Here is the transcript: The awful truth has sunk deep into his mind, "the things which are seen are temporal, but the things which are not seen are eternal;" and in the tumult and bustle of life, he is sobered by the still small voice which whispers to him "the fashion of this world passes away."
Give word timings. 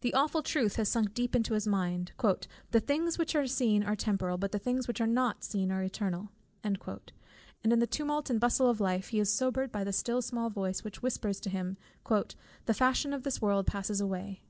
The 0.00 0.14
awful 0.14 0.42
truth 0.42 0.76
has 0.76 0.88
sunk 0.88 1.12
deep 1.12 1.36
into 1.36 1.52
his 1.52 1.66
mind, 1.66 2.12
"the 2.70 2.80
things 2.80 3.18
which 3.18 3.34
are 3.34 3.46
seen 3.46 3.82
are 3.84 3.94
temporal, 3.94 4.38
but 4.38 4.50
the 4.50 4.58
things 4.58 4.88
which 4.88 4.98
are 4.98 5.06
not 5.06 5.44
seen 5.44 5.70
are 5.70 5.82
eternal;" 5.82 6.30
and 6.64 6.80
in 7.64 7.78
the 7.78 7.86
tumult 7.86 8.30
and 8.30 8.40
bustle 8.40 8.70
of 8.70 8.80
life, 8.80 9.08
he 9.08 9.20
is 9.20 9.30
sobered 9.30 9.70
by 9.70 9.84
the 9.84 9.92
still 9.92 10.22
small 10.22 10.48
voice 10.48 10.84
which 10.84 11.02
whispers 11.02 11.38
to 11.40 11.50
him 11.50 11.76
"the 12.64 12.72
fashion 12.72 13.12
of 13.12 13.24
this 13.24 13.42
world 13.42 13.66
passes 13.66 14.00
away." 14.00 14.40